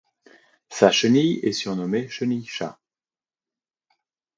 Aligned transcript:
Sa 0.69 0.89
chenille 0.89 1.39
est 1.43 1.51
surnommée 1.51 2.09
chenille-chat. 2.09 2.79